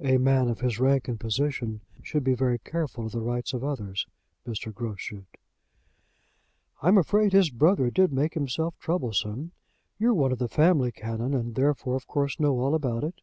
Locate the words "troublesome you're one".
8.80-10.32